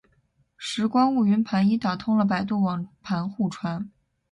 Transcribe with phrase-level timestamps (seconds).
[0.57, 3.91] 拾光坞云盘已经打通了百度网盘互传